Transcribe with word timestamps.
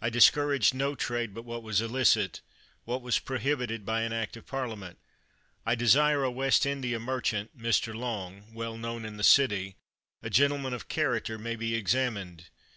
I 0.00 0.10
discouraged 0.10 0.74
no 0.74 0.96
trade 0.96 1.32
but 1.32 1.44
what 1.44 1.62
was 1.62 1.80
illicit, 1.80 2.40
what 2.82 3.00
was 3.00 3.20
prohibited 3.20 3.86
by 3.86 4.00
an 4.00 4.12
act 4.12 4.36
of 4.36 4.44
Parliament. 4.44 4.98
I 5.64 5.76
desire 5.76 6.24
a 6.24 6.32
West 6.32 6.66
India 6.66 6.98
mer 6.98 7.20
chant 7.20 7.56
(Mr. 7.56 7.94
Long), 7.94 8.46
well 8.52 8.76
known 8.76 9.04
in 9.04 9.18
the 9.18 9.22
city, 9.22 9.76
a 10.20 10.28
gentleman 10.30 10.72
of 10.72 10.88
character, 10.88 11.38
may 11.38 11.54
be 11.54 11.76
examined. 11.76 12.50